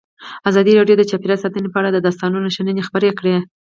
[0.49, 3.35] ازادي راډیو د چاپیریال ساتنه په اړه د استادانو شننې خپرې کړي.